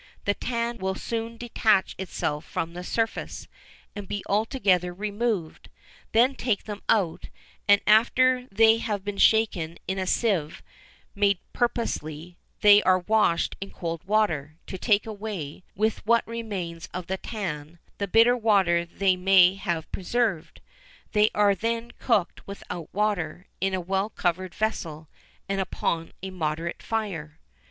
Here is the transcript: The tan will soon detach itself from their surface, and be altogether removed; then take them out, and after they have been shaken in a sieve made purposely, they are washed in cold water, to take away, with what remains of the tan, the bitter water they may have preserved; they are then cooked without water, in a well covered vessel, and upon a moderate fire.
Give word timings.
The 0.25 0.33
tan 0.33 0.79
will 0.79 0.95
soon 0.95 1.37
detach 1.37 1.93
itself 1.99 2.43
from 2.43 2.73
their 2.73 2.81
surface, 2.81 3.47
and 3.95 4.07
be 4.07 4.23
altogether 4.25 4.91
removed; 4.91 5.69
then 6.11 6.33
take 6.33 6.63
them 6.63 6.81
out, 6.89 7.29
and 7.67 7.81
after 7.85 8.47
they 8.51 8.77
have 8.79 9.03
been 9.03 9.19
shaken 9.19 9.77
in 9.87 9.99
a 9.99 10.07
sieve 10.07 10.63
made 11.13 11.37
purposely, 11.53 12.35
they 12.61 12.81
are 12.81 12.97
washed 12.97 13.55
in 13.61 13.69
cold 13.69 14.03
water, 14.05 14.55
to 14.65 14.79
take 14.79 15.05
away, 15.05 15.61
with 15.75 16.03
what 16.03 16.25
remains 16.27 16.89
of 16.95 17.05
the 17.05 17.17
tan, 17.17 17.77
the 17.99 18.07
bitter 18.07 18.35
water 18.35 18.85
they 18.85 19.15
may 19.15 19.53
have 19.53 19.91
preserved; 19.91 20.61
they 21.11 21.29
are 21.35 21.53
then 21.53 21.91
cooked 21.99 22.47
without 22.47 22.91
water, 22.91 23.45
in 23.59 23.75
a 23.75 23.79
well 23.79 24.09
covered 24.09 24.55
vessel, 24.55 25.09
and 25.47 25.61
upon 25.61 26.11
a 26.23 26.31
moderate 26.31 26.81
fire. 26.81 27.39